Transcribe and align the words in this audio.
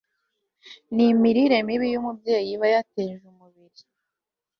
nimirire 0.95 1.57
mibi 1.67 1.87
yumubyeyi 1.93 2.49
iba 2.55 2.67
yateje 2.73 3.23
umubiri 3.31 3.81